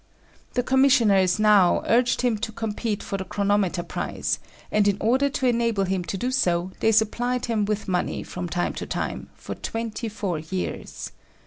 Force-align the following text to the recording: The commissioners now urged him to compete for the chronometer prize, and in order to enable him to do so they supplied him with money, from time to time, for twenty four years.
The 0.55 0.63
commissioners 0.63 1.37
now 1.37 1.83
urged 1.85 2.21
him 2.23 2.39
to 2.39 2.51
compete 2.51 3.03
for 3.03 3.17
the 3.17 3.23
chronometer 3.23 3.83
prize, 3.83 4.39
and 4.71 4.87
in 4.87 4.97
order 4.99 5.29
to 5.29 5.45
enable 5.45 5.83
him 5.83 6.03
to 6.05 6.17
do 6.17 6.31
so 6.31 6.71
they 6.79 6.91
supplied 6.91 7.45
him 7.45 7.65
with 7.65 7.87
money, 7.87 8.23
from 8.23 8.49
time 8.49 8.73
to 8.81 8.87
time, 8.87 9.29
for 9.35 9.53
twenty 9.53 10.09
four 10.09 10.39
years. 10.39 11.11